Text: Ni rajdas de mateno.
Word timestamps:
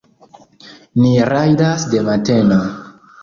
Ni 1.01 1.11
rajdas 1.33 1.85
de 1.91 2.01
mateno. 2.09 2.61